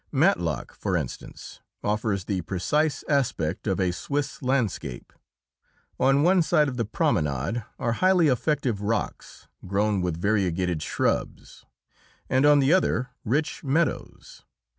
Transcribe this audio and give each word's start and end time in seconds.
Matlock, 0.11 0.73
for 0.73 0.97
instance, 0.97 1.59
offers 1.83 2.25
the 2.25 2.41
precise 2.41 3.03
aspect 3.07 3.67
of 3.67 3.79
a 3.79 3.91
Swiss 3.91 4.41
landscape. 4.41 5.13
On 5.99 6.23
one 6.23 6.41
side 6.41 6.67
of 6.67 6.75
the 6.75 6.85
promenade 6.85 7.63
are 7.77 7.91
highly 7.91 8.27
effective 8.27 8.81
rocks, 8.81 9.47
grown 9.67 10.01
with 10.01 10.19
variegated 10.19 10.81
shrubs, 10.81 11.67
and 12.31 12.47
on 12.47 12.57
the 12.57 12.73
other 12.73 13.11
rich 13.23 13.63
meadows. 13.63 14.43